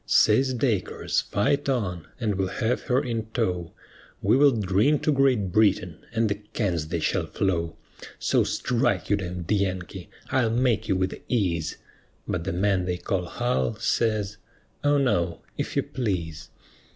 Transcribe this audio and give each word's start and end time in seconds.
Says 0.07 0.55
Dacres, 0.55 1.21
"Fight 1.21 1.69
on, 1.69 2.07
and 2.19 2.33
we'll 2.33 2.47
have 2.47 2.81
her 2.89 3.03
in 3.03 3.27
tow, 3.35 3.71
We 4.23 4.35
will 4.35 4.49
drink 4.49 5.03
to 5.03 5.11
Great 5.13 5.51
Britain, 5.51 5.99
and 6.11 6.27
the 6.27 6.33
cans 6.53 6.87
they 6.87 6.99
shall 6.99 7.27
flow; 7.27 7.75
So 8.17 8.43
strike, 8.43 9.11
you 9.11 9.15
d 9.15 9.29
d 9.29 9.53
Yankee, 9.57 10.09
I'll 10.31 10.49
make 10.49 10.87
you 10.87 10.95
with 10.95 11.21
ease:" 11.27 11.77
But 12.27 12.45
the 12.45 12.51
man 12.51 12.85
they 12.85 12.97
call 12.97 13.25
Hull, 13.25 13.75
says, 13.75 14.37
"O 14.83 14.97
no, 14.97 15.43
if 15.55 15.75
you 15.75 15.83
please." 15.83 16.49